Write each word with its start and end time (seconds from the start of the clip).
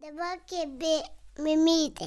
Dabar 0.00 0.38
kėbė 0.48 0.94
mimytė. 1.44 2.06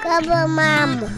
Kaba 0.00 0.38
mama. 0.48 1.04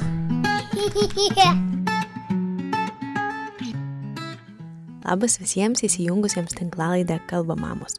Labas 5.06 5.38
visiems 5.38 5.84
įsijungusiems 5.86 6.58
tinklalaidę 6.58 7.20
Kalba 7.30 7.54
mamos. 7.54 7.94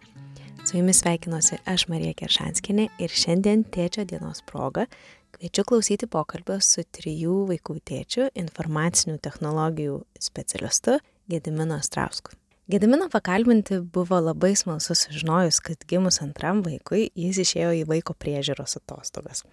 Su 0.67 0.75
jumis 0.81 0.99
sveikinuosi 0.99 1.63
aš 1.63 1.87
Marija 1.87 2.19
Keršanskinė 2.19 2.91
ir 2.99 3.07
šiandien 3.23 3.63
tėčio 3.63 4.03
dienos 4.03 4.43
proga 4.51 4.83
kviečiu 5.39 5.63
klausyti 5.71 6.11
pokalbio 6.11 6.59
su 6.59 6.83
trijų 6.83 7.47
vaikų 7.55 7.79
tėčiu, 7.87 8.27
informacinių 8.35 9.15
technologijų 9.23 10.03
specialistu 10.19 10.99
Gedimino 11.31 11.79
Strausku. 11.79 12.42
Gedimino 12.67 13.09
pakalbinti 13.11 13.79
buvo 13.79 14.19
labai 14.23 14.55
smalsu 14.55 14.95
sužinojus, 14.95 15.59
kad 15.59 15.83
gimus 15.87 16.21
antram 16.23 16.61
vaikui 16.63 17.09
jis 17.15 17.41
išėjo 17.43 17.73
į 17.81 17.83
vaiko 17.89 18.15
priežiūros 18.15 18.77
atostogas. 18.79 19.43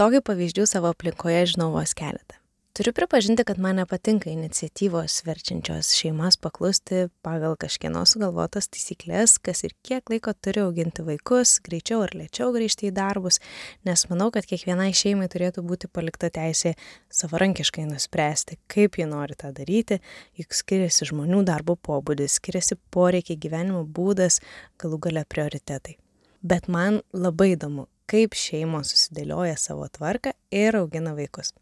Tokių 0.00 0.22
pavyzdžių 0.24 0.64
savo 0.70 0.88
aplinkoje 0.94 1.42
žinau 1.52 1.68
vos 1.76 1.92
keletą. 1.96 2.40
Turiu 2.76 2.92
pripažinti, 2.92 3.44
kad 3.44 3.58
man 3.58 3.76
nepatinka 3.76 4.30
iniciatyvos 4.30 5.22
verčiančios 5.24 5.94
šeimas 5.96 6.36
paklusti 6.36 7.06
pagal 7.24 7.54
kažkieno 7.56 8.02
sugalvotas 8.04 8.68
taisyklės, 8.68 9.38
kas 9.40 9.64
ir 9.64 9.72
kiek 9.80 10.12
laiko 10.12 10.34
turi 10.44 10.60
auginti 10.60 11.06
vaikus, 11.06 11.54
greičiau 11.64 12.02
ar 12.04 12.12
lėčiau 12.12 12.50
grįžti 12.52 12.90
į 12.90 12.92
darbus, 13.00 13.40
nes 13.88 14.04
manau, 14.12 14.28
kad 14.28 14.44
kiekvienai 14.44 14.90
šeimai 14.92 15.30
turėtų 15.32 15.64
būti 15.64 15.88
palikta 15.88 16.28
teisė 16.28 16.74
savarankiškai 17.08 17.88
nuspręsti, 17.88 18.60
kaip 18.68 19.00
ji 19.00 19.08
nori 19.08 19.40
tą 19.40 19.56
daryti, 19.56 20.02
juk 20.36 20.52
skiriasi 20.52 21.08
žmonių 21.08 21.46
darbo 21.48 21.80
pobūdis, 21.80 22.36
skiriasi 22.36 22.76
poreikiai 22.92 23.40
gyvenimo 23.40 23.86
būdas, 23.88 24.42
galų 24.76 25.00
gale 25.08 25.24
prioritetai. 25.24 25.96
Bet 26.44 26.68
man 26.68 27.00
labai 27.16 27.54
įdomu, 27.56 27.88
kaip 28.04 28.36
šeimos 28.36 28.92
susidėlioja 28.92 29.56
savo 29.56 29.88
tvarką 29.88 30.36
ir 30.52 30.84
augina 30.84 31.16
vaikus. 31.16 31.56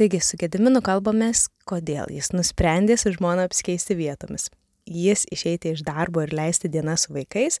Taigi 0.00 0.16
su 0.24 0.38
Gediminu 0.40 0.80
kalbamės, 0.80 1.42
kodėl 1.68 2.08
jis 2.08 2.30
nusprendė 2.32 2.94
su 2.96 3.10
žmona 3.12 3.42
apsikeisti 3.44 3.92
vietomis. 3.98 4.46
Jis 4.88 5.26
išeiti 5.28 5.74
iš 5.74 5.82
darbo 5.84 6.22
ir 6.24 6.30
leisti 6.32 6.70
dienas 6.72 7.02
su 7.04 7.12
vaikais, 7.12 7.58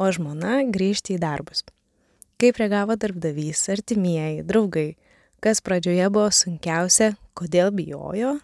o 0.00 0.06
žmona 0.08 0.62
grįžti 0.72 1.18
į 1.18 1.20
darbus. 1.20 1.60
Kaip 2.40 2.56
reagavo 2.62 2.96
darbdavys, 2.96 3.60
artimieji, 3.74 4.40
draugai, 4.48 4.86
kas 5.44 5.60
pradžioje 5.60 6.06
buvo 6.14 6.30
sunkiausia, 6.32 7.10
kodėl 7.36 7.68
bijojo, 7.76 8.38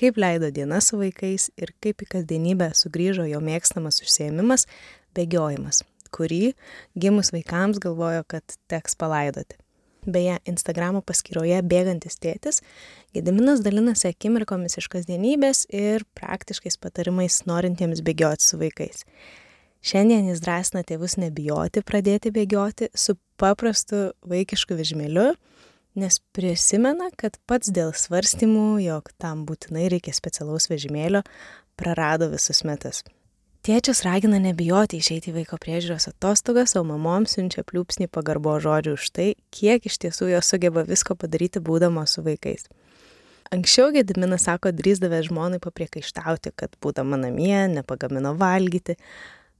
kaip 0.00 0.16
leido 0.24 0.48
dienas 0.48 0.88
su 0.88 1.02
vaikais 1.02 1.50
ir 1.60 1.74
kaip 1.84 2.06
į 2.06 2.08
kasdienybę 2.14 2.70
sugrįžo 2.72 3.28
jo 3.28 3.42
mėgstamas 3.44 4.00
užsiemimas- 4.00 4.64
bėgiojimas, 5.14 5.82
kurį 6.08 6.54
gimus 6.96 7.34
vaikams 7.36 7.84
galvojo, 7.84 8.24
kad 8.24 8.56
teks 8.64 8.96
palaidoti. 8.96 9.60
Beje, 10.04 10.36
Instagramo 10.50 11.00
paskyroje 11.06 11.62
bėgantis 11.64 12.18
tėtis, 12.20 12.60
Gediminas 13.14 13.62
dalinasi 13.64 14.10
akimirkomis 14.10 14.78
iš 14.80 14.88
kasdienybės 14.92 15.64
ir 15.72 16.04
praktiškais 16.18 16.76
patarimais 16.82 17.40
norintiems 17.48 18.02
bėgioti 18.04 18.44
su 18.44 18.58
vaikais. 18.60 19.04
Šiandien 19.84 20.30
jis 20.30 20.40
drąsina 20.44 20.84
tėvus 20.88 21.18
nebijoti 21.20 21.82
pradėti 21.84 22.32
bėgioti 22.34 22.88
su 22.96 23.16
paprastu 23.40 24.06
vaikišku 24.28 24.76
vežimėliu, 24.78 25.34
nes 26.00 26.20
prisimena, 26.36 27.10
kad 27.20 27.36
pats 27.46 27.70
dėl 27.72 27.92
svarstymų, 27.96 28.80
jog 28.84 29.12
tam 29.20 29.44
būtinai 29.48 29.90
reikia 29.92 30.16
specialaus 30.16 30.70
vežimėlio, 30.72 31.22
prarado 31.76 32.30
visus 32.32 32.64
metus. 32.64 33.04
Tėčias 33.64 34.02
ragina 34.04 34.36
nebijoti 34.44 34.98
išeiti 35.00 35.30
į 35.30 35.38
vaiko 35.38 35.56
priežiūros 35.56 36.04
atostogas, 36.10 36.74
o 36.76 36.82
mamoms 36.84 37.32
siunčia 37.32 37.62
pliūpsnį 37.64 38.10
pagarbo 38.12 38.58
žodžių 38.60 38.92
už 38.98 39.04
tai, 39.16 39.28
kiek 39.56 39.86
iš 39.88 39.94
tiesų 40.02 40.26
jos 40.34 40.50
sugeba 40.52 40.82
visko 40.84 41.14
padaryti 41.16 41.62
būdamos 41.64 42.12
su 42.12 42.24
vaikais. 42.26 42.66
Anksčiau 43.56 43.88
Gediminas 43.94 44.44
sako, 44.44 44.68
drįsdavęs 44.76 45.30
žmonai 45.30 45.62
papriekaištauti, 45.64 46.52
kad 46.60 46.76
būdama 46.84 47.16
namie 47.22 47.62
nepagamino 47.72 48.34
valgyti, 48.36 48.98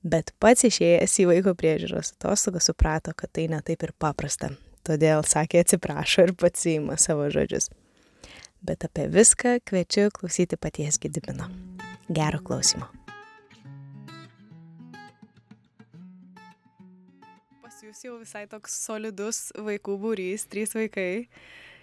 bet 0.04 0.34
pats 0.36 0.66
išėjęs 0.68 1.14
į 1.24 1.26
vaiko 1.30 1.54
priežiūros 1.56 2.12
atostogą 2.18 2.60
suprato, 2.60 3.14
kad 3.16 3.32
tai 3.32 3.46
netaip 3.48 3.86
ir 3.86 3.94
paprasta. 3.96 4.50
Todėl 4.84 5.24
sakė 5.24 5.62
atsiprašo 5.64 6.26
ir 6.26 6.34
pats 6.36 6.66
įima 6.74 6.98
savo 7.00 7.30
žodžius. 7.32 7.70
Bet 8.60 8.84
apie 8.84 9.08
viską 9.08 9.62
kviečiu 9.64 10.10
klausyti 10.12 10.60
paties 10.60 11.00
Gedimino. 11.00 11.48
Gero 12.12 12.42
klausimo. 12.44 12.90
Jūs 17.94 18.08
jau 18.08 18.16
visai 18.18 18.48
toks 18.50 18.74
solidus 18.88 19.52
vaikų 19.54 19.94
būrys, 20.02 20.48
trys 20.50 20.74
vaikai. 20.74 21.28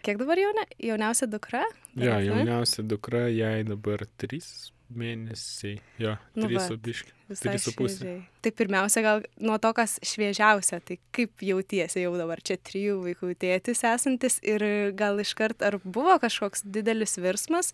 Kiek 0.03 0.17
dabar 0.19 0.39
jauna, 0.41 0.65
jauniausia 0.81 1.27
dukra? 1.29 1.61
Jo, 1.95 2.17
jauniausia 2.19 2.83
dukra, 2.83 3.29
jai 3.31 3.61
dabar 3.63 4.03
trys 4.19 4.71
mėnesiai. 4.91 5.77
Jo, 6.01 6.17
Nu 6.35 6.49
trys 6.49 6.57
va, 6.57 6.65
su 6.67 6.77
biški. 6.83 7.13
Visai 7.31 7.53
Trys 7.53 7.63
su 7.63 7.73
pusė. 7.77 8.15
Tai 8.43 8.51
pirmiausia, 8.59 9.03
gal 9.05 9.23
nuo 9.39 9.55
to, 9.63 9.71
kas 9.77 10.01
šviežiausia, 10.03 10.81
tai 10.83 10.97
kaip 11.15 11.45
jautiesi 11.47 12.03
jau 12.03 12.11
dabar 12.19 12.41
čia 12.43 12.57
trijų 12.59 12.97
vaikų 13.05 13.31
tėtis 13.39 13.85
esantis 13.87 14.41
ir 14.43 14.65
gal 14.99 15.21
iškart 15.23 15.63
ar 15.63 15.79
buvo 15.85 16.17
kažkoks 16.19 16.65
didelis 16.67 17.15
virsmas, 17.23 17.71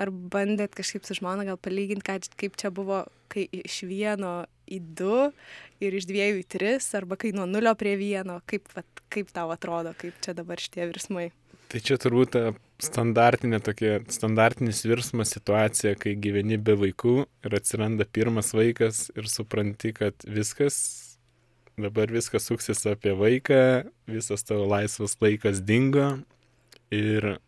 ar 0.00 0.10
bandėt 0.10 0.76
kažkaip 0.78 1.04
su 1.06 1.16
žmona 1.18 1.46
gal 1.48 1.58
palyginti, 1.60 2.06
ką- 2.06 2.36
kaip 2.38 2.56
čia 2.60 2.70
buvo, 2.74 3.04
kai 3.32 3.46
iš 3.52 3.82
vieno 3.88 4.42
į 4.68 4.80
du 4.98 5.18
ir 5.82 5.96
iš 5.98 6.06
dviejų 6.08 6.42
į 6.42 6.48
tris, 6.48 6.88
arba 6.98 7.18
kai 7.20 7.32
nuo 7.36 7.46
nulio 7.48 7.74
prie 7.78 7.94
vieno, 8.00 8.40
kaip, 8.48 8.68
vat, 8.76 8.86
kaip 9.12 9.32
tau 9.34 9.52
atrodo, 9.54 9.94
kaip 9.98 10.16
čia 10.24 10.34
dabar 10.36 10.60
šitie 10.60 10.86
virsmai. 10.88 11.30
Tai 11.72 11.80
čia 11.80 11.96
turbūt 11.96 12.34
ta 12.34 12.42
standartinė 12.82 13.62
tokia, 13.64 14.00
standartinis 14.12 14.82
virsmas 14.84 15.32
situacija, 15.32 15.94
kai 15.96 16.12
gyveni 16.20 16.58
be 16.60 16.74
vaikų 16.76 17.14
ir 17.46 17.56
atsiranda 17.56 18.04
pirmas 18.04 18.52
vaikas 18.56 19.06
ir 19.16 19.28
supranti, 19.30 19.94
kad 19.96 20.26
viskas, 20.28 20.76
dabar 21.80 22.12
viskas 22.12 22.50
suksis 22.50 22.84
apie 22.90 23.14
vaiką, 23.16 23.62
visas 24.10 24.44
tavo 24.44 24.66
laisvas 24.68 25.16
laikas 25.22 25.62
dingo 25.64 26.10
ir 26.92 27.38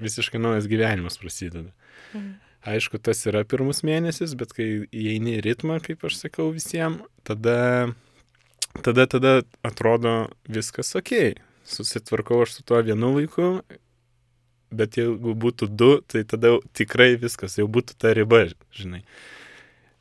visiškai 0.00 0.40
naujas 0.42 0.68
gyvenimas 0.70 1.18
prasideda. 1.20 1.70
Mhm. 2.14 2.32
Aišku, 2.64 2.96
tas 2.96 3.18
yra 3.28 3.42
pirmus 3.44 3.82
mėnesius, 3.84 4.32
bet 4.40 4.54
kai 4.56 4.66
įeini 4.88 5.36
į 5.36 5.42
ritmą, 5.44 5.82
kaip 5.84 6.06
aš 6.08 6.16
sakau 6.22 6.46
visiems, 6.54 7.02
tada, 7.28 7.92
tada, 8.80 9.04
tada 9.04 9.34
atrodo 9.60 10.14
viskas 10.48 10.94
ok. 10.96 11.34
Susitvarkau 11.68 12.40
aš 12.44 12.56
su 12.56 12.64
tuo 12.64 12.80
vienu 12.84 13.12
vaiku, 13.18 13.50
bet 14.72 14.96
jeigu 14.96 15.36
būtų 15.36 15.68
du, 15.68 15.90
tai 16.08 16.24
tada 16.28 16.56
tikrai 16.72 17.14
viskas, 17.20 17.58
jau 17.60 17.68
būtų 17.68 17.98
ta 18.00 18.14
riba, 18.16 18.46
žinai. 18.72 19.04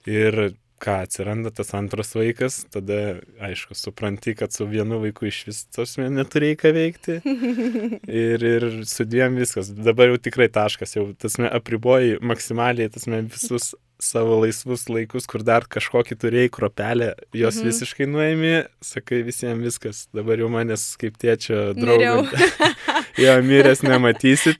Ir 0.07 0.55
ką 0.83 0.97
atsiranda 1.05 1.51
tas 1.55 1.71
antras 1.77 2.11
vaikas, 2.17 2.61
tada, 2.73 3.21
aišku, 3.43 3.75
supranti, 3.77 4.33
kad 4.35 4.51
su 4.51 4.67
vienu 4.67 4.99
vaiku 5.03 5.29
iš 5.29 5.39
vis 5.47 5.61
tos 5.71 5.95
neturėjai 6.01 6.57
ką 6.59 6.73
veikti. 6.75 7.19
Ir, 8.23 8.43
ir 8.43 8.65
su 8.89 9.05
dviem 9.07 9.37
viskas. 9.39 9.71
Dabar 9.73 10.11
jau 10.11 10.19
tikrai 10.27 10.49
taškas, 10.51 10.97
jau 10.97 11.07
tasme 11.19 11.47
apriboji 11.47 12.17
maksimaliai, 12.21 12.91
tasme 12.93 13.21
visus 13.31 13.71
savo 14.03 14.41
laisvus 14.41 14.89
laikus, 14.91 15.23
kur 15.31 15.45
dar 15.47 15.63
kažkokį 15.71 16.17
turėjai 16.19 16.49
kropelę, 16.51 17.13
jos 17.31 17.61
Mhm. 17.61 17.69
visiškai 17.69 18.07
nuėmė, 18.09 18.55
sakai 18.83 19.21
visiems 19.23 19.63
viskas. 19.63 20.07
Dabar 20.13 20.41
jau 20.43 20.49
manęs 20.51 20.97
kaip 20.99 21.15
tėčio 21.21 21.71
draugo. 21.77 22.27
jo, 23.23 23.37
miręs 23.47 23.85
nematysit. 23.87 24.59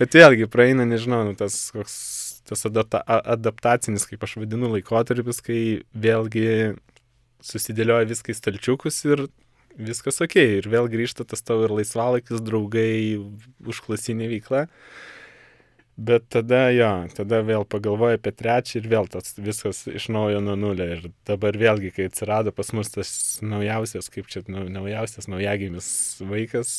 Bet 0.00 0.16
vėlgi 0.16 0.48
praeina, 0.50 0.82
nežinau, 0.88 1.22
nu, 1.28 1.36
tas 1.38 1.70
koks 1.70 1.94
tas 2.50 2.66
adapta, 2.68 3.00
adaptacinis, 3.06 4.06
kaip 4.10 4.26
aš 4.26 4.40
vadinu, 4.42 4.72
laikotarpis, 4.74 5.40
kai 5.46 5.60
vėlgi 5.94 6.74
susidėlioja 7.44 8.08
viską 8.10 8.34
į 8.34 8.36
stalčiukus 8.36 8.98
ir 9.08 9.28
viskas 9.80 10.20
ok. 10.24 10.36
Ir 10.60 10.68
vėl 10.70 10.90
grįžta 10.92 11.24
tas 11.28 11.42
tavo 11.46 11.68
ir 11.68 11.74
laisvalaikis, 11.78 12.42
draugai, 12.44 13.16
užklasinė 13.64 14.28
veikla. 14.34 14.66
Bet 16.00 16.30
tada 16.32 16.70
jo, 16.72 16.88
tada 17.12 17.42
vėl 17.44 17.66
pagalvoju 17.68 18.16
apie 18.16 18.32
trečią 18.32 18.78
ir 18.80 18.86
vėl 18.88 19.08
tas 19.12 19.34
viskas 19.36 19.82
iš 19.90 20.06
naujo 20.12 20.40
nuo 20.40 20.54
nulio. 20.56 20.86
Ir 20.94 21.10
dabar 21.28 21.58
vėlgi, 21.60 21.90
kai 21.92 22.06
atsirado 22.08 22.54
pas 22.56 22.72
mus 22.72 22.88
tas 22.94 23.10
naujausias, 23.44 24.08
kaip 24.12 24.30
čia 24.32 24.40
nau- 24.48 24.68
naujausias 24.72 25.28
naujagimis 25.28 25.90
vaikas, 26.24 26.70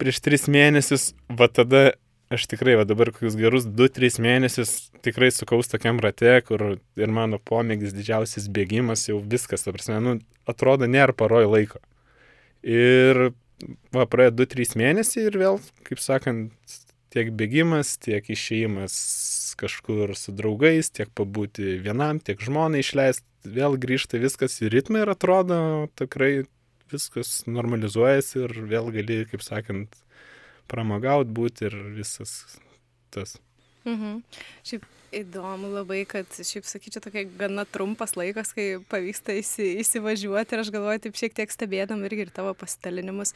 prieš 0.00 0.18
tris 0.26 0.48
mėnesius, 0.50 1.12
va 1.30 1.46
tada 1.46 1.92
aš 2.30 2.46
tikrai, 2.46 2.76
va 2.78 2.84
dabar 2.86 3.10
kokius 3.10 3.34
gerus 3.38 3.64
2-3 3.66 4.20
mėnesius 4.22 4.74
tikrai 5.02 5.32
sukaus 5.34 5.70
tokiam 5.70 5.98
rate, 6.02 6.36
kur 6.46 6.62
ir 6.78 7.10
mano 7.10 7.40
pomėgis 7.42 7.94
didžiausias 7.96 8.46
bėgimas, 8.54 9.08
jau 9.08 9.18
viskas, 9.18 9.66
ta 9.66 9.74
prasme, 9.74 9.98
nu, 10.04 10.12
atrodo, 10.50 10.86
nėra 10.86 11.16
paroj 11.16 11.48
laiko. 11.50 11.80
Ir 12.62 13.32
va, 13.90 14.06
praėjo 14.06 14.36
2-3 14.38 14.78
mėnesiai 14.78 15.26
ir 15.26 15.38
vėl, 15.42 15.58
kaip 15.88 16.02
sakant, 16.02 16.76
tiek 17.10 17.32
bėgimas, 17.34 17.96
tiek 17.98 18.22
išėjimas 18.30 18.94
kažkur 19.58 20.14
su 20.14 20.30
draugais, 20.36 20.92
tiek 20.94 21.10
pabūti 21.18 21.80
vienam, 21.82 22.22
tiek 22.22 22.38
žmonai 22.38 22.84
išleisti, 22.84 23.26
vėl 23.42 23.74
grįžta 23.80 24.20
viskas 24.22 24.60
į 24.62 24.70
ritmą 24.76 25.02
ir 25.02 25.10
atrodo 25.16 25.58
tikrai 25.98 26.44
viskas 26.92 27.42
normalizuojasi 27.50 28.44
ir 28.44 28.54
vėl 28.70 28.94
gali, 28.94 29.24
kaip 29.30 29.42
sakant, 29.42 29.98
pramagaut 30.70 31.30
būti 31.34 31.68
ir 31.68 31.76
visas 31.98 32.38
tas. 33.14 33.36
Mhm. 33.84 34.22
Šiaip 34.66 34.86
įdomu 35.16 35.70
labai, 35.72 36.04
kad 36.08 36.28
šiaip 36.30 36.66
sakyčiau, 36.68 37.02
tokia 37.02 37.24
gana 37.38 37.64
trumpas 37.66 38.14
laikas, 38.18 38.52
kai 38.54 38.78
pavyksta 38.90 39.34
įsi, 39.40 39.72
įsivažiuoti 39.82 40.54
ir 40.54 40.62
aš 40.62 40.72
galvoju, 40.74 41.04
taip 41.06 41.18
šiek 41.18 41.34
tiek 41.36 41.52
stebėdam 41.52 42.04
irgi 42.06 42.28
ir 42.28 42.34
tavo 42.34 42.54
pasidalinimus. 42.58 43.34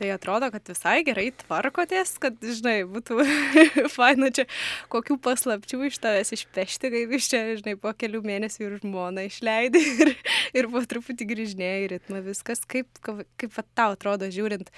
Tai 0.00 0.08
atrodo, 0.14 0.48
kad 0.48 0.64
visai 0.64 1.02
gerai 1.04 1.26
tvarkotės, 1.42 2.14
kad, 2.22 2.38
žinai, 2.40 2.86
būtų 2.88 3.18
faina 3.98 4.30
čia 4.32 4.46
kokių 4.88 5.18
paslapčių 5.20 5.82
iš 5.90 5.98
tavęs 6.00 6.32
išpešti, 6.38 6.88
kaip 6.94 7.12
iš 7.18 7.28
čia, 7.28 7.40
žinai, 7.58 7.74
po 7.82 7.92
kelių 7.92 8.22
mėnesių 8.24 8.64
ir 8.64 8.78
žmoną 8.80 9.26
išleidai 9.28 9.84
ir, 10.06 10.14
ir 10.56 10.70
po 10.72 10.80
truputį 10.88 11.28
grįžnėjai 11.34 11.84
į 11.84 11.92
ritmą 11.92 12.24
viskas. 12.24 12.64
Kaip, 12.64 12.88
kaip 13.04 13.52
va, 13.52 13.66
tau 13.76 13.92
atrodo, 13.98 14.30
žiūrint, 14.32 14.72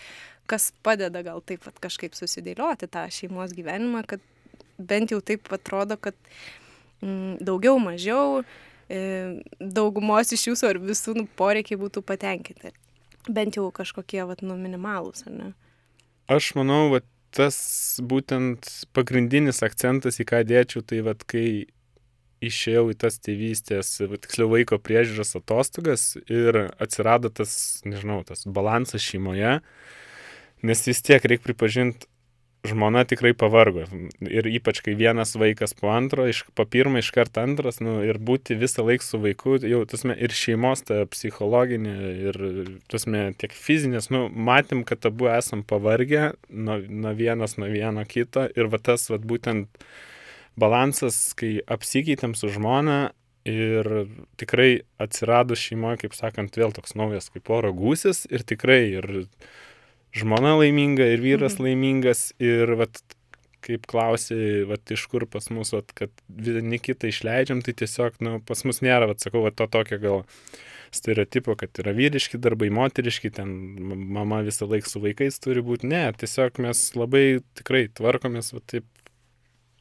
kas 0.50 0.72
padeda 0.82 1.22
gal 1.22 1.38
taip 1.46 1.62
pat 1.68 1.78
kažkaip 1.86 2.18
susidėlioti 2.18 2.90
tą 2.90 3.06
šeimos 3.14 3.54
gyvenimą, 3.54 4.02
kad 4.10 4.26
bent 4.74 5.14
jau 5.14 5.22
taip 5.22 5.46
atrodo, 5.54 6.02
kad 6.02 6.18
mm, 6.98 7.38
daugiau, 7.46 7.78
mažiau 7.78 8.40
e, 8.90 9.38
daugumos 9.62 10.34
iš 10.34 10.50
jūsų 10.50 10.74
ar 10.74 10.82
visų 10.90 11.20
nu, 11.22 11.30
poreikiai 11.38 11.78
būtų 11.78 12.02
patenkinti 12.10 12.74
bent 13.28 13.58
jau 13.58 13.68
kažkokie, 13.74 14.22
vat, 14.28 14.42
nu, 14.46 14.56
minimalūs, 14.58 15.26
ar 15.28 15.36
ne? 15.36 15.50
Aš 16.32 16.52
manau, 16.58 16.86
vat, 16.94 17.06
tas 17.32 17.56
būtent 18.04 18.68
pagrindinis 18.92 19.62
akcentas, 19.64 20.20
į 20.20 20.28
ką 20.28 20.42
dėčiau, 20.48 20.84
tai 20.84 21.00
vat, 21.06 21.24
kai 21.28 21.66
išėjau 22.42 22.88
į 22.92 22.98
tas 23.04 23.18
tėvystės, 23.22 23.94
tiksliau 24.02 24.50
vaiko 24.50 24.78
priežiūros 24.82 25.36
atostogas 25.38 26.12
ir 26.26 26.58
atsirado 26.82 27.30
tas, 27.30 27.54
nežinau, 27.86 28.20
tas 28.26 28.44
balansas 28.46 29.04
šeimoje, 29.04 29.60
nes 30.66 30.86
vis 30.88 31.02
tiek 31.06 31.22
reikia 31.22 31.46
pripažinti, 31.50 32.08
žmona 32.66 33.02
tikrai 33.08 33.32
pavargo. 33.34 33.84
Ir 34.22 34.46
ypač, 34.46 34.80
kai 34.86 34.94
vienas 34.98 35.34
vaikas 35.38 35.74
po 35.78 35.90
antro, 35.90 36.28
iš, 36.30 36.44
po 36.54 36.66
pirmo 36.68 37.00
iš 37.00 37.10
karto 37.14 37.42
antras, 37.42 37.80
nu, 37.82 37.98
ir 38.06 38.20
būti 38.22 38.54
visą 38.58 38.84
laiką 38.86 39.06
su 39.06 39.20
vaiku, 39.22 39.56
jau, 39.66 39.82
tasme, 39.90 40.14
ir 40.14 40.34
šeimos, 40.36 40.84
ta 40.86 41.02
psichologinė, 41.10 41.96
ir, 42.28 42.38
tasme, 42.92 43.24
tiek 43.38 43.56
fizinės, 43.56 44.12
nu, 44.14 44.28
matėm, 44.30 44.84
kad 44.86 45.10
abu 45.10 45.30
esam 45.32 45.64
pavargę 45.66 46.32
nuo, 46.50 46.78
nuo 46.86 47.16
vienas, 47.18 47.58
nuo 47.58 47.70
vieno 47.72 48.06
kito. 48.06 48.46
Ir 48.54 48.70
va 48.70 48.78
tas, 48.78 49.08
va 49.10 49.18
būtent 49.18 49.82
balansas, 50.58 51.18
kai 51.38 51.56
apsikeitėm 51.66 52.38
su 52.38 52.52
žmona, 52.52 53.10
Ir 53.42 53.88
tikrai 54.38 54.84
atsirado 55.02 55.56
šeimoje, 55.58 56.04
kaip 56.04 56.12
sakant, 56.14 56.54
vėl 56.54 56.70
toks 56.70 56.94
naujas 56.94 57.26
kaip 57.34 57.50
oro 57.50 57.72
gūsis 57.74 58.22
ir 58.30 58.44
tikrai 58.46 58.82
ir 59.00 59.08
žmona 60.16 60.56
laiminga 60.60 61.06
ir 61.14 61.24
vyras 61.24 61.56
mhm. 61.58 61.68
laimingas 61.68 62.24
ir 62.42 62.74
vat, 62.80 63.00
kaip 63.62 63.86
klausi, 63.90 64.64
vat, 64.66 64.82
iš 64.90 65.06
kur 65.10 65.26
pas 65.30 65.46
mus, 65.54 65.70
vat, 65.74 65.92
kad 65.96 66.10
vieni 66.26 66.80
kitą 66.82 67.10
išleidžiam, 67.12 67.62
tai 67.62 67.76
tiesiog, 67.78 68.18
nu, 68.24 68.36
pas 68.46 68.64
mus 68.66 68.82
nėra, 68.82 69.06
vat, 69.12 69.22
sakau, 69.22 69.44
vat, 69.46 69.56
to 69.58 69.68
tokio 69.70 70.00
gal 70.02 70.24
stereotipo, 70.92 71.54
kad 71.56 71.78
yra 71.80 71.94
vyriški 71.96 72.40
darbai, 72.42 72.68
moteriški, 72.74 73.30
ten 73.32 73.52
mama 74.12 74.42
visą 74.44 74.66
laiką 74.68 74.90
su 74.90 75.00
vaikais 75.00 75.38
turi 75.40 75.62
būti. 75.64 75.88
Ne, 75.88 76.02
tiesiog 76.18 76.58
mes 76.64 76.82
labai 76.98 77.24
tikrai 77.56 77.86
tvarkomės, 77.94 78.50
vat, 78.56 78.66
taip, 78.74 78.88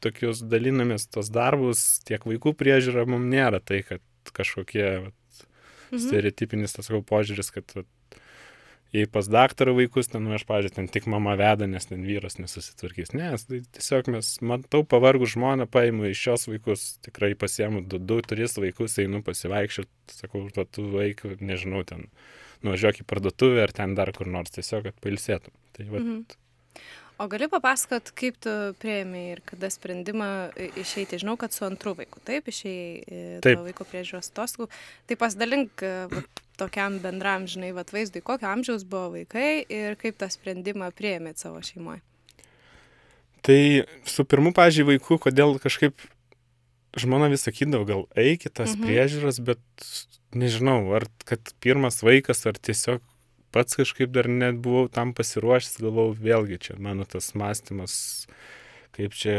tokius 0.02 0.42
dalinamės 0.50 1.06
tos 1.10 1.30
darbus, 1.32 2.00
tiek 2.06 2.24
vaikų 2.26 2.54
priežiūra 2.58 3.04
mums 3.08 3.30
nėra 3.34 3.60
tai, 3.62 3.82
kad 3.86 4.32
kažkokie 4.34 4.86
vat, 5.08 5.44
mhm. 5.90 6.02
stereotipinis, 6.06 6.78
tas 6.78 6.88
sakau, 6.88 7.02
požiūris, 7.06 7.52
kad 7.54 7.76
vat, 7.76 7.90
jei 8.92 9.08
pas 9.08 9.28
daktarą 9.28 9.74
vaikus, 9.76 10.10
ten, 10.12 10.24
nu, 10.26 10.34
aš, 10.36 10.44
pažiūrėjau, 10.48 10.76
ten 10.76 10.88
tik 10.92 11.08
mama 11.10 11.34
veda, 11.40 11.68
nes 11.70 11.88
ten 11.88 12.04
vyras 12.04 12.36
nesusitvarkys. 12.40 13.14
Ne, 13.16 13.30
tai 13.48 13.62
tiesiog 13.78 14.10
mes, 14.12 14.34
matau, 14.44 14.82
pavargų 14.88 15.30
žmoną, 15.32 15.66
paimu 15.72 16.10
iš 16.10 16.26
šios 16.26 16.46
vaikus, 16.50 16.86
tikrai 17.06 17.32
pasiemu 17.38 17.82
du, 17.86 18.00
du, 18.02 18.20
tris 18.26 18.58
vaikus, 18.60 18.98
einu 19.02 19.22
pasivaikščioti, 19.24 20.18
sakau, 20.20 20.44
tu, 20.52 20.66
tu 20.68 20.86
vaikų, 20.92 21.38
nežinau, 21.40 21.82
ten 21.88 22.10
nuvažiuok 22.62 23.02
į 23.02 23.08
parduotuvę 23.08 23.64
ar 23.64 23.74
ten 23.74 23.96
dar 23.98 24.12
kur 24.16 24.28
nors, 24.30 24.52
tiesiog, 24.54 24.90
kad 24.90 25.04
pailsėtum. 25.04 25.56
Tai, 25.72 25.88
va, 25.88 25.98
mhm. 26.04 26.22
O 27.20 27.28
gali 27.30 27.46
papasakot, 27.46 28.08
kaip 28.18 28.38
tu 28.42 28.52
prieimi 28.82 29.20
ir 29.34 29.42
kada 29.46 29.68
sprendimą 29.70 30.50
išeiti? 30.80 31.20
Žinau, 31.22 31.36
kad 31.38 31.54
su 31.54 31.62
antru 31.66 31.92
vaiku, 31.94 32.18
taip, 32.26 32.48
išėjai 32.50 33.42
to 33.44 33.52
vaiko 33.62 33.86
priežiūros 33.86 34.32
atostogų. 34.32 34.66
Tai 35.06 35.18
pasidalink 35.20 35.84
tokiam 36.62 36.96
bendram, 37.02 37.44
žinai, 37.50 37.74
vat 37.76 37.92
vaizdui, 37.92 38.22
kokio 38.24 38.48
amžiaus 38.54 38.86
buvo 38.88 39.18
vaikai 39.18 39.66
ir 39.66 39.98
kaip 40.00 40.16
tą 40.22 40.30
sprendimą 40.32 40.92
prieimėt 40.96 41.42
savo 41.42 41.60
šeimoje? 41.66 42.00
Tai 43.42 43.60
su 44.06 44.24
pirmu, 44.24 44.54
pažiūrėjau, 44.54 44.92
vaiku, 44.94 45.18
kodėl 45.26 45.56
kažkaip 45.62 45.98
žmona 46.98 47.30
vis 47.32 47.42
sakydavo, 47.46 47.86
gal 47.88 48.04
eikit 48.18 48.54
tas 48.60 48.76
mhm. 48.76 48.86
priežiūros, 48.86 49.40
bet 49.44 49.62
nežinau, 50.36 50.84
ar 50.96 51.08
kad 51.28 51.54
pirmas 51.64 52.02
vaikas, 52.04 52.44
ar 52.48 52.58
tiesiog 52.58 53.02
pats 53.52 53.76
kažkaip 53.76 54.12
dar 54.12 54.28
net 54.30 54.60
buvau 54.64 54.88
tam 54.92 55.12
pasiruošęs, 55.16 55.80
galvau, 55.82 56.12
vėlgi 56.16 56.60
čia 56.68 56.78
mano 56.80 57.04
tas 57.08 57.32
mąstymas, 57.36 57.94
kaip 58.92 59.14
čia 59.16 59.36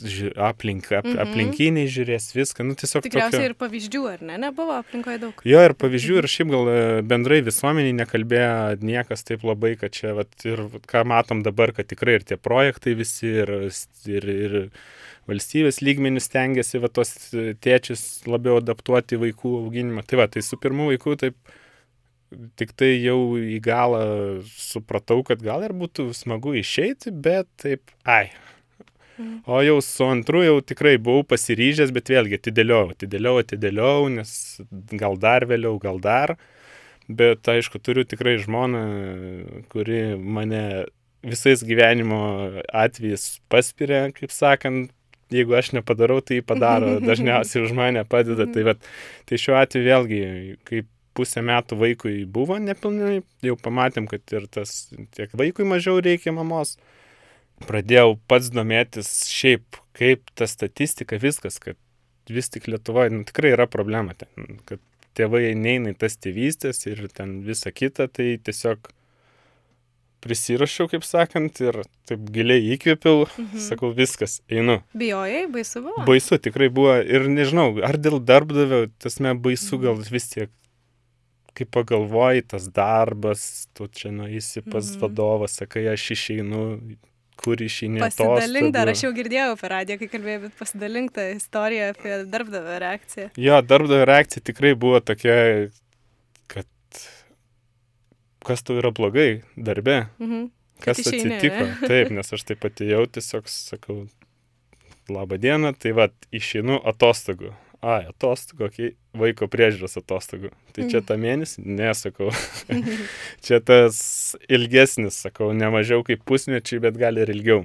ži, 0.00 0.30
aplink, 0.40 0.86
ap, 0.92 1.04
mm 1.04 1.12
-hmm. 1.12 1.22
aplinkiniai 1.22 1.90
žiūrės 1.92 2.30
viską. 2.34 2.64
Nu, 2.64 2.74
tiesiog 2.74 3.04
Tikriausiai 3.04 3.42
tokio... 3.42 3.50
ir 3.50 3.54
pavyzdžių, 3.60 4.02
ar 4.12 4.22
ne? 4.22 4.38
Nebuvo 4.40 4.76
aplinkoje 4.78 5.18
daug. 5.20 5.42
Jo, 5.44 5.60
ir 5.68 5.74
pavyzdžių, 5.76 6.16
ir 6.22 6.28
šiaip 6.34 6.52
gal 6.54 6.70
e, 6.72 6.78
bendrai 7.02 7.40
visuomeniai 7.44 7.96
nekalbėjo 8.00 8.80
niekas 8.80 9.24
taip 9.28 9.44
labai, 9.44 9.74
kad 9.80 9.92
čia, 9.92 10.14
vat, 10.16 10.32
ir 10.44 10.64
ką 10.88 11.04
matom 11.04 11.42
dabar, 11.44 11.72
kad 11.76 11.90
tikrai 11.90 12.14
ir 12.20 12.24
tie 12.24 12.36
projektai 12.36 12.94
visi, 12.96 13.28
ir, 13.44 13.52
ir, 14.06 14.28
ir 14.28 14.56
valstybės 15.28 15.82
lygmenis 15.84 16.28
tengiasi 16.32 16.80
va, 16.80 16.88
tos 16.88 17.12
tėčius 17.60 18.24
labiau 18.26 18.56
adaptuoti 18.62 19.20
vaikų 19.20 19.52
auginimą. 19.66 20.06
Tai 20.08 20.24
va, 20.24 20.28
tai 20.28 20.42
su 20.44 20.56
pirmu 20.56 20.88
vaiku 20.92 21.16
taip 21.20 21.36
tik 22.58 22.72
tai 22.76 22.94
jau 22.98 23.36
į 23.38 23.60
galą 23.62 24.02
supratau, 24.48 25.22
kad 25.26 25.42
gal 25.44 25.62
ir 25.66 25.74
būtų 25.76 26.08
smagu 26.16 26.56
išeiti, 26.58 27.12
bet 27.12 27.48
taip, 27.60 27.94
ai. 28.04 28.32
Mhm. 29.18 29.44
O 29.46 29.60
jau 29.62 29.78
su 29.84 30.08
antru 30.08 30.42
jau 30.44 30.58
tikrai 30.64 30.96
buvau 30.98 31.24
pasiryžęs, 31.30 31.92
bet 31.94 32.10
vėlgi 32.10 32.40
atidėliau, 32.40 32.90
atidėliau, 32.94 33.38
atidėliau, 33.44 34.08
nes 34.16 34.34
gal 34.92 35.18
dar 35.20 35.46
vėliau, 35.50 35.78
gal 35.82 36.00
dar. 36.02 36.36
Bet 37.08 37.44
aišku, 37.52 37.78
turiu 37.84 38.06
tikrai 38.08 38.38
žmoną, 38.40 38.84
kuri 39.72 40.16
mane 40.16 40.64
visais 41.24 41.62
gyvenimo 41.64 42.20
atvejais 42.72 43.40
paspiria, 43.52 44.08
kaip 44.16 44.32
sakant, 44.32 44.90
jeigu 45.32 45.56
aš 45.56 45.72
nepadarau, 45.76 46.20
tai 46.24 46.40
padaro, 46.44 46.96
dažniausiai 47.08 47.64
už 47.64 47.76
mane 47.76 48.04
padeda. 48.08 48.48
Tai, 48.50 48.66
vat, 48.72 48.90
tai 49.28 49.40
šiuo 49.40 49.58
atveju 49.60 49.88
vėlgi, 49.88 50.24
kaip 50.68 50.90
pusę 51.14 51.44
metų 51.46 51.78
vaikui 51.78 52.16
buvo 52.26 52.58
nepilnai, 52.58 53.22
jau 53.44 53.56
pamatėm, 53.60 54.08
kad 54.10 54.34
ir 54.34 54.48
tas 54.50 54.88
tiek 55.14 55.32
vaikui 55.38 55.66
mažiau 55.68 56.02
reikia 56.02 56.34
mamos. 56.34 56.76
Pradėjau 57.62 58.16
pats 58.28 58.50
domėtis 58.52 59.10
šiaip, 59.30 59.78
kaip 59.94 60.26
ta 60.34 60.48
statistika, 60.50 61.20
viskas, 61.22 61.60
kad 61.62 61.78
vis 62.28 62.50
tik 62.50 62.66
Lietuvoje 62.68 63.12
nu, 63.14 63.22
tikrai 63.28 63.54
yra 63.54 63.68
problema 63.70 64.16
ten, 64.18 64.58
kad 64.66 64.82
tėvai 65.14 65.54
neina 65.54 65.94
į 65.94 65.98
tas 66.02 66.18
tėvystės 66.18 66.82
ir 66.90 67.06
ten 67.14 67.38
visa 67.46 67.70
kita, 67.70 68.08
tai 68.10 68.34
tiesiog 68.42 68.90
prisirašiau, 70.24 70.88
kaip 70.88 71.04
sakant, 71.04 71.60
ir 71.60 71.82
taip 72.08 72.26
giliai 72.32 72.64
įkvėpiau, 72.74 73.26
mhm. 73.28 73.60
sakau, 73.60 73.92
viskas, 73.96 74.38
einu. 74.48 74.78
Bijojai, 74.96 75.44
baisu 75.52 75.84
buvo? 75.84 76.04
Baisu 76.08 76.40
tikrai 76.40 76.70
buvo 76.72 76.96
ir 76.96 77.28
nežinau, 77.30 77.68
ar 77.84 78.00
dėl 78.00 78.18
darbdavio, 78.24 78.86
tasme 79.04 79.34
baisu 79.44 79.80
gal 79.84 80.00
vis 80.00 80.30
tiek 80.32 80.52
kai 81.54 81.66
pagalvoji, 81.70 82.42
tas 82.50 82.64
darbas, 82.74 83.68
tu 83.78 83.86
čia 83.86 84.10
nueisi 84.10 84.62
pas 84.62 84.84
-hmm. 84.84 85.00
vadovą, 85.00 85.46
sakai, 85.48 85.86
aš 85.92 86.10
išeinu, 86.10 86.62
kur 87.40 87.60
išeini. 87.62 88.00
Pasidalink 88.02 88.74
dar, 88.74 88.90
aš 88.92 89.06
jau 89.06 89.12
girdėjau 89.16 89.54
per 89.60 89.74
radiją, 89.74 89.98
kai 90.02 90.10
kalbėjau, 90.12 90.42
bet 90.46 90.58
pasidalink 90.58 91.14
tą 91.16 91.26
istoriją 91.34 91.90
apie 91.94 92.18
darbdavio 92.30 92.76
reakciją. 92.84 93.30
Jo, 93.46 93.60
darbdavio 93.62 94.08
reakcija 94.10 94.44
tikrai 94.50 94.74
buvo 94.78 95.00
tokia, 95.04 95.36
kad 96.52 97.00
kas 98.44 98.64
tau 98.66 98.78
yra 98.80 98.92
blogai 98.94 99.42
darbe, 99.56 100.06
-hmm. 100.20 100.48
kas 100.84 101.02
išeini, 101.02 101.34
atsitiko. 101.38 101.64
Ne? 101.64 101.88
Taip, 101.90 102.14
nes 102.18 102.32
aš 102.38 102.46
taip 102.52 102.64
atėjau, 102.70 103.06
tiesiog 103.18 103.50
sakau, 103.50 104.06
labą 105.08 105.40
dieną, 105.40 105.74
tai 105.78 105.92
va, 105.96 106.08
išeinu 106.32 106.80
atostogų 106.84 107.54
ai, 107.84 108.00
atostogų, 108.10 108.68
okay, 108.68 108.90
vaiko 109.18 109.48
priežiūros 109.50 109.98
atostogų. 110.00 110.50
Tai 110.74 110.88
čia 110.90 111.02
tą 111.04 111.18
mėnesį? 111.20 111.64
Nesakau. 111.78 112.30
čia 113.46 113.60
tas 113.64 113.98
ilgesnis, 114.48 115.20
sakau, 115.26 115.52
ne 115.56 115.68
mažiau 115.74 116.04
kaip 116.06 116.24
pusmečiai, 116.28 116.82
bet 116.84 116.98
gali 117.00 117.24
ir 117.24 117.34
ilgiau. 117.34 117.64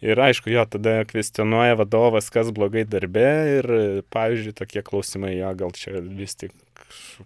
Ir 0.00 0.16
aišku, 0.24 0.48
jo, 0.48 0.64
tada 0.64 1.02
kvestionuoja 1.04 1.76
vadovas, 1.76 2.30
kas 2.32 2.48
blogai 2.56 2.86
darbe 2.88 3.26
ir, 3.58 3.66
pavyzdžiui, 4.14 4.56
tokie 4.56 4.82
klausimai, 4.86 5.34
jo, 5.36 5.50
gal 5.60 5.74
čia 5.76 6.00
vis 6.00 6.38
tik 6.40 6.56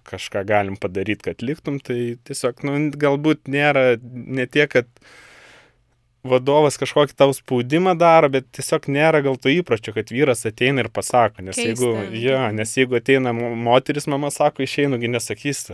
kažką 0.08 0.42
galim 0.48 0.74
padaryti, 0.80 1.30
kad 1.30 1.44
liktum, 1.46 1.78
tai 1.78 2.16
tiesiog, 2.26 2.64
nu, 2.66 2.74
galbūt 2.98 3.46
nėra 3.50 3.94
ne 4.02 4.48
tiek, 4.50 4.66
kad 4.74 4.90
vadovas 6.24 6.78
kažkokį 6.80 7.14
tau 7.20 7.32
spaudimą 7.36 7.92
daro, 8.00 8.30
bet 8.32 8.46
tiesiog 8.56 8.86
nėra 8.88 9.20
gal 9.26 9.36
to 9.36 9.52
įpročio, 9.52 9.92
kad 9.96 10.08
vyras 10.08 10.46
ateina 10.48 10.80
ir 10.84 10.88
pasako, 10.88 11.44
nes, 11.44 11.56
Keista. 11.58 11.84
jeigu, 11.84 12.16
ja, 12.16 12.46
nes 12.56 12.72
jeigu 12.78 12.96
ateina 12.96 13.34
mo- 13.36 13.52
moteris, 13.66 14.06
mama 14.08 14.30
sako, 14.32 14.64
išeinugi 14.64 15.10
nesakys, 15.12 15.66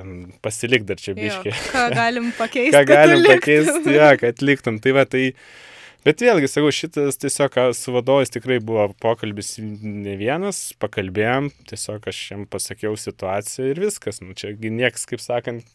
pasilik 0.42 0.82
dar 0.88 0.98
čia 0.98 1.14
Jo, 1.14 1.20
biški. 1.22 1.54
ką 1.70 1.86
galim 1.94 2.32
pakeisti? 2.42 2.74
Ką 2.76 2.84
galim 2.90 3.24
pakeisti, 3.30 3.94
ja, 3.94 4.10
kad 4.20 4.42
liktum. 4.42 4.80
Tai 4.82 4.92
va, 4.98 5.06
tai, 5.06 5.28
bet 6.06 6.22
vėlgi, 6.24 6.48
sakau, 6.50 6.70
šitas 6.74 7.18
tiesiog 7.20 7.56
su 7.76 7.92
vadovais 7.94 8.32
tikrai 8.32 8.58
buvo 8.64 8.86
pokalbis 9.02 9.54
ne 9.60 10.14
vienas, 10.20 10.60
pakalbėjom, 10.80 11.50
tiesiog 11.70 12.08
aš 12.10 12.20
jam 12.32 12.46
pasakiau 12.50 12.96
situaciją 13.00 13.68
ir 13.72 13.82
viskas. 13.84 14.22
Nu, 14.24 14.36
čia 14.38 14.52
nieks, 14.56 15.06
kaip 15.10 15.22
sakant, 15.24 15.68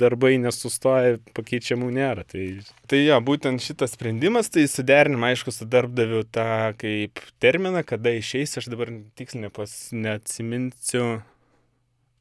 darbai 0.00 0.34
nesustoja, 0.42 1.20
pakeičiamų 1.36 1.90
nėra. 1.96 2.26
Tai, 2.30 2.44
tai 2.90 3.04
jo, 3.04 3.20
būtent 3.26 3.62
šitas 3.64 3.94
sprendimas, 3.96 4.50
tai 4.52 4.66
suderinim, 4.70 5.24
aišku, 5.30 5.54
su 5.54 5.68
darbdaviu 5.70 6.24
tą 6.26 6.48
kaip 6.80 7.22
terminą, 7.42 7.84
kada 7.86 8.14
išeis, 8.18 8.58
aš 8.60 8.70
dabar 8.72 8.92
tiksliai 9.20 9.50
neatsiminsiu. 9.92 11.20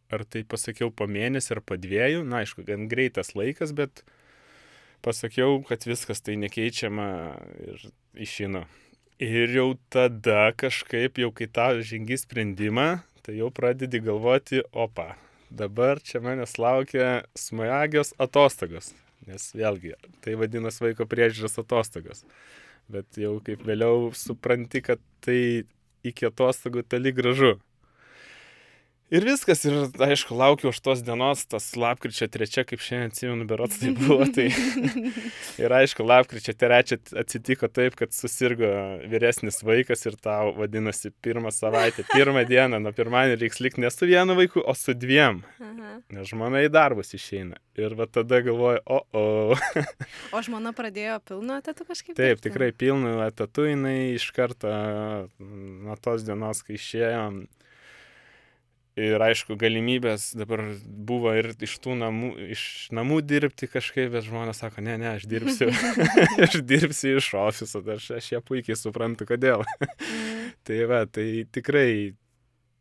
Ar 0.09 0.23
tai 0.25 0.41
pasakiau 0.41 0.89
po 0.89 1.05
mėnesį 1.05 1.51
ar 1.53 1.59
po 1.61 1.75
dviejų, 1.77 2.23
na 2.25 2.41
aišku, 2.41 2.63
gan 2.65 2.87
greitas 2.89 3.35
laikas, 3.37 3.75
bet 3.77 4.01
pasakiau, 5.05 5.61
kad 5.67 5.85
viskas 5.87 6.21
tai 6.25 6.37
nekeičiama 6.39 7.07
ir 7.67 7.87
išino. 8.27 8.65
Ir 9.19 9.51
jau 9.51 9.73
tada 9.91 10.53
kažkaip, 10.55 11.19
jau 11.19 11.31
kai 11.35 11.49
tau 11.51 11.81
žengi 11.83 12.17
sprendimą, 12.21 13.01
tai 13.25 13.35
jau 13.39 13.49
pradedi 13.51 13.99
galvoti, 13.99 14.61
opa, 14.71 15.17
dabar 15.51 15.99
čia 15.99 16.21
manęs 16.23 16.55
laukia 16.61 17.25
smagios 17.35 18.13
atostogos. 18.21 18.93
Nes 19.27 19.49
vėlgi, 19.53 19.93
tai 20.23 20.37
vadinasi 20.39 20.85
vaiko 20.85 21.05
priežiūros 21.09 21.59
atostogos. 21.61 22.23
Bet 22.89 23.19
jau 23.19 23.35
kaip 23.45 23.65
vėliau 23.67 24.09
supranti, 24.15 24.81
kad 24.81 25.03
tai 25.21 25.67
iki 26.07 26.29
atostogų 26.29 26.85
toli 26.87 27.11
gražu. 27.13 27.57
Ir 29.09 29.25
viskas, 29.25 29.63
ir 29.65 29.73
aišku, 30.05 30.35
laukiu 30.37 30.69
už 30.69 30.79
tos 30.85 30.99
dienos, 31.01 31.41
tas 31.49 31.65
lapkričio 31.73 32.27
trečia, 32.29 32.61
kaip 32.67 32.81
šiandien 32.85 33.09
atsimenu, 33.09 33.47
berots 33.49 33.79
tai 33.81 33.89
buvo. 33.97 34.27
Tai... 34.35 34.45
ir 35.63 35.73
aišku, 35.79 36.05
lapkričio 36.05 36.53
trečia 36.53 36.99
atsitiko 37.17 37.71
taip, 37.73 37.97
kad 37.97 38.13
susirgo 38.13 38.69
vyresnis 39.09 39.63
vaikas 39.65 40.05
ir 40.05 40.19
tau 40.21 40.53
vadinasi 40.59 41.09
pirmą 41.25 41.49
savaitę, 41.55 42.05
pirmą 42.13 42.45
dieną, 42.49 42.77
nuo 42.83 42.93
pirmadienio 42.93 43.41
reiks 43.41 43.63
likti 43.65 43.81
ne 43.81 43.89
su 43.89 44.05
vienu 44.05 44.37
vaiku, 44.37 44.61
o 44.61 44.77
su 44.77 44.93
dviem, 44.93 45.41
Aha. 45.57 45.97
nes 46.13 46.29
žmona 46.29 46.61
į 46.67 46.69
darbus 46.77 47.15
išeina. 47.17 47.57
Ir 47.81 47.97
va 47.97 48.05
tada 48.05 48.43
galvoju, 48.45 48.85
o, 48.85 49.03
o. 49.09 49.25
O 50.37 50.45
žmona 50.45 50.69
pradėjo 50.77 51.17
pilnu 51.25 51.57
etatų 51.57 51.89
kažkaip? 51.89 52.13
Taip, 52.19 52.45
tikrai 52.45 52.69
pilnu 52.77 53.23
etatu 53.25 53.65
jinai 53.65 54.13
iš 54.19 54.29
karto 54.37 54.69
mm, 54.69 55.87
nuo 55.87 55.97
tos 55.97 56.29
dienos, 56.29 56.61
kai 56.61 56.77
išėjom. 56.77 57.47
Ir 58.99 59.21
aišku, 59.23 59.55
galimybės 59.59 60.33
dabar 60.35 60.63
buvo 60.83 61.31
ir 61.37 61.51
iš 61.63 61.77
tų 61.83 61.93
namų, 62.01 62.29
iš 62.51 62.63
namų 62.95 63.21
dirbti 63.23 63.69
kažkaip, 63.71 64.09
bet 64.11 64.25
žmonės 64.25 64.59
sako, 64.63 64.83
ne, 64.83 64.97
ne, 64.99 65.13
aš 65.15 65.27
dirbsiu, 65.29 65.69
aš 66.45 66.57
dirbsiu 66.67 67.13
iš 67.21 67.29
ofiso, 67.39 67.83
tai 67.85 67.95
aš, 67.95 68.09
aš 68.17 68.31
ją 68.33 68.41
puikiai 68.43 68.75
suprantu, 68.79 69.29
kodėl. 69.29 69.63
Mm. 69.79 70.49
tai 70.67 70.79
va, 70.89 71.03
tai 71.07 71.45
tikrai 71.53 71.91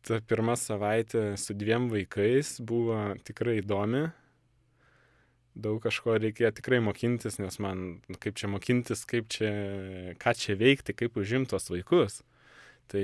ta 0.07 0.19
pirma 0.25 0.55
savaitė 0.59 1.33
su 1.39 1.55
dviem 1.57 1.89
vaikais 1.91 2.57
buvo 2.65 2.97
tikrai 3.27 3.59
įdomi. 3.61 4.07
Daug 5.59 5.79
kažko 5.83 6.15
reikėjo 6.21 6.53
tikrai 6.59 6.79
mokintis, 6.83 7.39
nes 7.41 7.57
man, 7.63 7.99
nu, 8.07 8.19
kaip 8.21 8.37
čia 8.39 8.47
mokintis, 8.51 9.03
kaip 9.09 9.27
čia, 9.33 9.49
ką 10.21 10.35
čia 10.39 10.55
veikti, 10.59 10.95
kaip 10.95 11.17
užimti 11.19 11.51
tos 11.51 11.67
vaikus. 11.73 12.21
Tai 12.89 13.01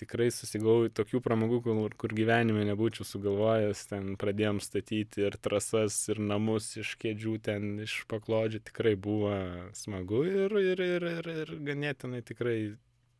tikrai 0.00 0.30
susigau 0.32 0.86
tokių 0.88 1.20
pramogų, 1.20 1.58
kur, 1.66 1.94
kur 2.00 2.12
gyvenime 2.16 2.62
nebūčiau 2.70 3.04
sugalvojęs, 3.04 3.82
ten 3.90 4.14
pradėjom 4.20 4.60
statyti 4.64 5.26
ir 5.26 5.36
trasas, 5.44 5.98
ir 6.08 6.20
namus 6.24 6.70
iš 6.80 6.94
kėdžių, 7.02 7.34
ten 7.44 7.74
iš 7.84 7.98
paklodžių, 8.08 8.62
tikrai 8.70 8.94
buvo 8.96 9.34
smagu 9.76 10.22
ir, 10.24 10.56
ir, 10.62 10.80
ir, 10.80 11.08
ir, 11.12 11.28
ir 11.44 11.52
ganėtinai 11.68 12.22
tikrai 12.24 12.56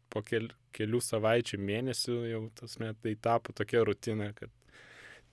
po 0.09 0.23
kel, 0.25 0.49
kelių 0.73 1.03
savaičių, 1.05 1.61
mėnesių 1.61 2.19
jau 2.31 2.43
tas 2.57 2.79
metai 2.81 3.12
tapo 3.21 3.53
tokia 3.53 3.85
rutina, 3.85 4.31
kad 4.33 4.49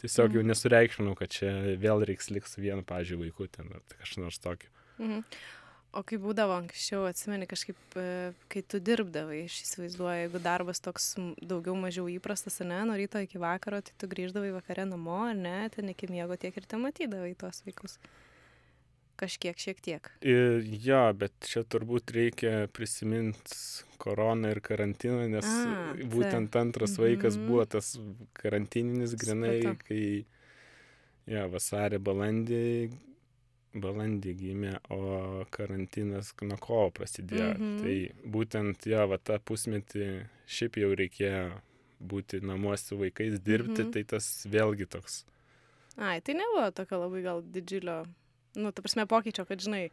tiesiog 0.03 0.35
jau 0.35 0.43
Mhm. 0.43 0.51
nesureikšminau, 0.51 1.15
kad 1.15 1.31
čia 1.31 1.53
vėl 1.79 2.03
reiks 2.03 2.27
liks 2.35 2.57
vienu, 2.59 2.83
pažiūrėjau, 2.83 3.23
vaiku 3.31 3.47
ten 3.47 3.71
ar 3.71 3.79
kažkas 3.95 4.19
nors 4.19 4.39
tokio. 4.43 4.67
Mhm. 4.99 5.23
O 5.95 6.01
kaip 6.03 6.19
būdavo 6.25 6.51
anksčiau, 6.59 7.05
atsimeni 7.07 7.47
kažkaip, 7.47 7.77
e, 7.95 8.33
kai 8.51 8.61
tu 8.67 8.81
dirbdavai, 8.83 9.45
aš 9.47 9.61
įsivaizduoju, 9.63 10.25
jeigu 10.25 10.41
darbas 10.43 10.81
toks 10.83 11.13
daugiau 11.39 11.75
mažiau 11.79 12.09
įprastas, 12.11 12.59
ar 12.59 12.67
ne, 12.67 12.81
nuo 12.89 12.97
ryto 12.99 13.21
iki 13.23 13.39
vakaro, 13.39 13.79
tai 13.85 13.95
tu 14.01 14.09
grįždavai 14.11 14.51
vakare 14.57 14.83
namo, 14.89 15.21
ar 15.29 15.37
ne, 15.39 15.55
ten 15.71 15.87
iki 15.93 16.09
miego 16.11 16.35
tiek 16.41 16.57
ir 16.59 16.67
te 16.67 16.75
matydavai 16.81 17.31
tuos 17.39 17.63
vaikus. 17.63 17.95
Kažkiek, 19.15 19.55
šiek 19.55 19.79
tiek. 19.79 20.09
Ir 20.27 20.65
jo, 20.83 20.99
bet 21.15 21.31
čia 21.47 21.63
turbūt 21.63 22.11
reikia 22.11 22.65
prisiminti 22.75 23.55
koroną 24.03 24.51
ir 24.51 24.59
karantiną, 24.59 25.29
nes 25.31 25.47
A, 25.47 25.93
būtent 26.11 26.57
antras 26.59 26.97
vaikas 26.99 27.37
Mhm. 27.39 27.47
buvo 27.47 27.63
tas 27.65 27.93
karantininis 28.35 29.15
grinai, 29.15 29.77
kai 29.87 30.25
jo, 31.31 31.45
vasarį, 31.55 32.01
balandį, 32.03 32.91
balandį 33.75 34.33
gimė, 34.39 34.73
o 34.89 35.45
karantinas 35.51 36.33
nuo 36.41 36.57
kovo 36.61 36.89
prasidėjo. 36.95 37.51
Mhm. 37.57 37.77
Tai 37.83 38.31
būtent 38.31 38.87
jo, 38.89 39.05
va 39.11 39.17
tą 39.17 39.39
pusmetį 39.39 40.09
šiaip 40.47 40.77
jau 40.81 40.91
reikėjo 40.95 41.61
būti 42.05 42.41
namuose 42.43 42.91
su 42.91 42.97
vaikais, 42.99 43.39
dirbti, 43.39 43.83
Mhm. 43.83 43.91
tai 43.91 44.03
tas 44.03 44.45
vėlgi 44.49 44.87
toks 44.89 45.23
Ai, 45.97 46.19
tai 46.19 46.33
nebuvo 46.35 46.71
tokio 46.75 46.97
labai 46.99 47.21
gal 47.23 47.41
didžiulio, 47.41 48.05
nu, 48.59 48.71
ta 48.71 48.81
prasme, 48.83 49.05
pokyčio, 49.07 49.45
kad, 49.47 49.59
žinai, 49.63 49.89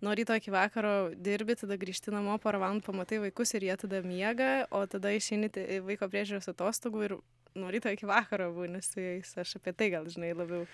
nuo 0.00 0.14
ryto 0.14 0.36
iki 0.38 0.52
vakaro 0.54 1.10
dirbi, 1.18 1.56
tada 1.58 1.74
grįžti 1.76 2.12
namo, 2.14 2.38
porą 2.38 2.60
valandų 2.62 2.84
pamatai 2.86 3.18
vaikus 3.24 3.54
ir 3.54 3.62
jie 3.66 3.76
tada 3.76 4.02
miega, 4.06 4.68
o 4.70 4.86
tada 4.86 5.10
išeini 5.10 5.50
vaiko 5.82 6.06
priežiūros 6.06 6.46
atostogų 6.46 7.02
ir 7.08 7.16
nuo 7.58 7.70
ryto 7.72 7.92
iki 7.92 8.08
vakaro 8.08 8.50
būni 8.54 8.82
su 8.84 9.00
jais. 9.02 9.32
Aš 9.40 9.56
apie 9.58 9.74
tai 9.76 9.90
gal, 9.92 10.06
žinai, 10.10 10.32
labiau 10.36 10.66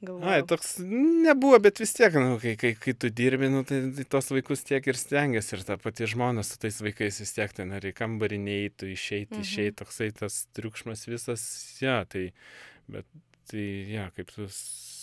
galvoju. 0.00 0.28
Ai, 0.30 0.42
toks 0.48 0.76
nebuvo, 0.80 1.58
bet 1.62 1.80
vis 1.82 1.92
tiek, 1.96 2.14
nu, 2.20 2.38
kai, 2.42 2.54
kai, 2.60 2.72
kai 2.80 2.94
tu 2.96 3.10
dirbi, 3.12 3.50
nu, 3.52 3.62
tai, 3.68 3.82
tai 3.96 4.06
tos 4.14 4.30
vaikus 4.32 4.64
tiek 4.66 4.86
ir 4.90 4.98
stengiasi 4.98 5.56
ir 5.58 5.64
ta 5.68 5.76
pati 5.80 6.08
žmona 6.10 6.44
su 6.46 6.60
tais 6.62 6.80
vaikais 6.84 7.20
vis 7.22 7.34
tiek 7.36 7.54
ten 7.56 7.74
ar 7.76 7.84
į 7.86 7.94
kambarį 7.98 8.40
neįtų, 8.46 8.92
išeiti, 8.94 9.36
mhm. 9.36 9.46
išeiti, 9.46 9.78
toksai 9.82 10.10
tas 10.22 10.44
triukšmas 10.56 11.06
visas, 11.10 11.44
ja, 11.82 12.00
tai, 12.08 12.30
bet, 12.90 13.08
tai, 13.52 13.66
ja, 13.92 14.08
kaip 14.16 14.32
tu 14.34 14.48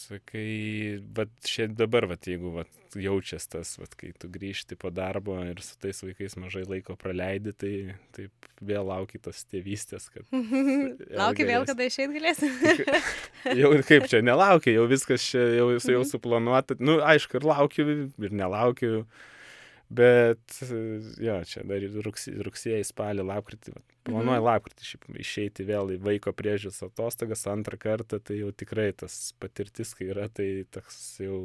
sakai, 0.08 1.00
bet 1.18 1.30
šiandien 1.46 1.78
dabar, 1.84 2.08
vat, 2.10 2.26
jeigu 2.30 2.52
vat, 2.56 2.70
jaučias 2.98 3.46
tas, 3.52 3.76
vat, 3.78 3.94
kai 4.00 4.14
tu 4.18 4.30
grįžti 4.32 4.78
po 4.80 4.90
darbo 4.96 5.36
ir 5.46 5.60
su 5.62 5.76
tais 5.84 6.00
vaikais 6.06 6.38
mažai 6.40 6.64
laiko 6.66 6.96
praleidi, 6.98 7.52
tai 7.54 7.72
taip 8.16 8.48
vėl 8.64 8.88
lauki 8.90 9.20
tos 9.22 9.44
tėvystės, 9.52 10.08
kad 10.14 10.26
Lauki 11.22 11.46
vėl, 11.48 11.68
kada 11.68 11.88
išeit 11.90 12.14
galėsi. 12.16 12.50
jau 13.60 13.72
kaip 13.88 14.08
čia, 14.10 14.24
nelaukiu, 14.26 14.74
jau 14.80 14.88
viskas 14.90 15.24
čia 15.30 15.44
jau, 15.60 15.70
jau 15.78 16.02
Mhm. 16.02 16.10
suplanuota. 16.10 16.78
Nu, 16.80 17.00
aišku, 17.04 17.38
ir 17.42 17.48
laukiu, 17.52 17.88
ir 18.18 18.32
nelaukiu. 18.44 19.06
Bet, 19.90 20.42
jo, 21.24 21.36
čia 21.48 21.62
dar 21.64 21.80
rugsėjai, 22.04 22.84
spalį, 22.84 23.24
lapkritį. 23.24 23.72
vat, 23.78 23.84
Planuoju 24.08 24.40
Mhm. 24.42 24.46
lapkritį 24.48 24.84
šiaip 24.88 25.06
išeiti 25.20 25.66
vėl 25.68 25.94
į 25.96 25.98
vaiko 26.04 26.32
priežiūros 26.36 26.82
atostogas 26.84 27.46
antrą 27.48 27.78
kartą, 27.80 28.20
tai 28.20 28.38
jau 28.42 28.52
tikrai 28.52 28.92
tas 28.96 29.34
patirtis, 29.40 29.94
kai 29.96 30.08
yra, 30.12 30.28
tai 30.28 30.66
toks 30.72 31.20
jau 31.24 31.40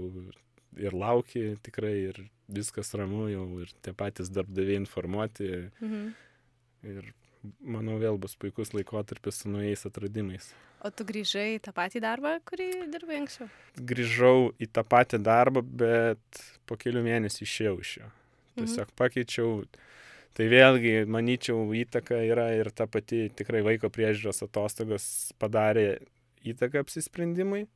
ir 0.77 0.91
lauki 0.93 1.57
tikrai, 1.63 1.95
ir 2.11 2.31
viskas 2.49 2.95
ramu 2.95 3.29
jau, 3.31 3.47
ir 3.63 3.71
tie 3.83 3.93
patys 3.93 4.31
darbdaviai 4.31 4.81
informuoti. 4.83 5.71
Mhm. 5.81 6.15
Ir 6.85 7.13
manau, 7.63 7.99
vėl 7.99 8.19
bus 8.19 8.35
puikus 8.35 8.71
laikotarpis 8.75 9.43
su 9.43 9.49
naujais 9.51 9.87
atradimais. 9.87 10.53
O 10.83 10.91
tu 10.91 11.05
grįžai 11.05 11.59
į 11.59 11.61
tą 11.63 11.73
patį 11.75 12.01
darbą, 12.03 12.41
kurį 12.43 12.91
dirbai 12.91 13.21
anksčiau? 13.23 13.49
grįžau 13.79 14.51
į 14.59 14.67
tą 14.73 14.83
patį 14.83 15.23
darbą, 15.23 15.63
bet 15.63 16.19
po 16.67 16.75
kelių 16.77 17.03
mėnesių 17.07 17.43
išėjau 17.47 17.77
iš 17.81 17.97
jo. 17.99 18.11
Mhm. 18.55 18.65
Tiesiog 18.65 18.95
pakeičiau. 18.99 19.65
Tai 20.33 20.47
vėlgi, 20.49 21.03
manyčiau, 21.13 21.67
įtaka 21.77 22.23
yra 22.25 22.49
ir 22.57 22.71
ta 22.73 22.87
pati 22.89 23.27
tikrai 23.37 23.61
vaiko 23.67 23.91
priežiūros 23.93 24.41
atostogos 24.47 25.05
padarė 25.41 26.01
įtaką 26.49 26.81
apsisprendimui. 26.87 27.67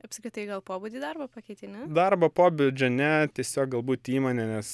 Apskritai 0.00 0.46
gal 0.48 0.62
pobūdį 0.64 1.02
darbo 1.02 1.26
pakeitė, 1.28 1.68
ne? 1.68 1.82
Darbo 1.92 2.30
pobūdžio 2.32 2.88
ne, 2.94 3.10
tiesiog 3.36 3.74
galbūt 3.74 4.08
įmonė, 4.14 4.46
nes 4.54 4.70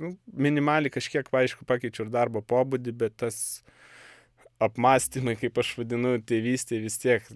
nu, 0.00 0.14
minimaliai 0.46 0.94
kažkiek, 0.94 1.26
aišku, 1.42 1.66
pakeičiau 1.68 2.06
ir 2.06 2.14
darbo 2.14 2.40
pobūdį, 2.40 2.94
bet 3.02 3.18
tas 3.20 3.60
apmąstymai, 4.60 5.34
kaip 5.40 5.58
aš 5.60 5.74
vadinu, 5.80 6.14
tėvystė 6.24 6.80
vis 6.80 6.96
tiek 7.02 7.26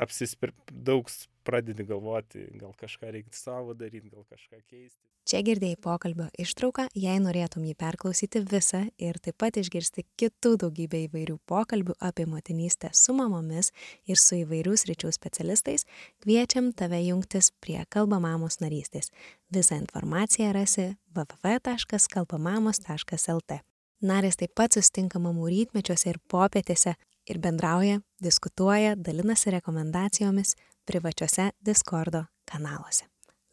apsispir 0.00 0.54
daug 0.70 1.10
pradedi 1.48 1.84
galvoti, 1.88 2.42
gal 2.60 2.74
kažką 2.76 3.08
reikia 3.14 3.32
savo 3.32 3.72
daryti, 3.74 4.10
gal 4.12 4.24
kažką 4.28 4.60
keisti. 4.68 5.00
Čia 5.28 5.42
girdėjai 5.44 5.76
pokalbio 5.84 6.26
ištrauką, 6.40 6.86
jei 6.96 7.18
norėtum 7.20 7.64
jį 7.68 7.74
perklausyti 7.80 8.40
visą 8.48 8.80
ir 9.00 9.14
taip 9.24 9.36
pat 9.40 9.56
išgirsti 9.60 10.00
kitų 10.20 10.50
daugybę 10.62 10.98
įvairių 11.06 11.36
pokalbių 11.48 11.94
apie 12.08 12.24
motinystę 12.28 12.88
su 12.96 13.12
mamomis 13.16 13.66
ir 14.08 14.16
su 14.20 14.32
įvairių 14.42 14.74
sričių 14.80 15.08
specialistais, 15.12 15.82
kviečiam 16.24 16.66
tave 16.72 17.00
jungtis 17.04 17.46
prie 17.60 17.80
Kalbamamos 17.92 18.54
narystės. 18.64 19.06
Visą 19.52 19.74
informaciją 19.82 20.48
rasi 20.56 20.86
www.kalbamamos.lt. 21.16 23.52
Narės 23.98 24.38
taip 24.38 24.54
pat 24.54 24.70
sustinka 24.76 25.18
mamų 25.18 25.48
rytmečiuose 25.50 26.06
ir 26.12 26.18
popietėse 26.30 26.94
ir 27.28 27.36
bendrauja, 27.42 27.98
diskutuoja, 28.24 28.94
dalinasi 28.96 29.50
rekomendacijomis 29.58 30.54
privačiuose 30.88 31.50
Discordo 31.66 32.24
kanaluose. 32.52 33.04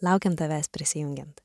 Laukiam 0.01 0.35
tavęs 0.35 0.71
prisijungiant. 0.71 1.44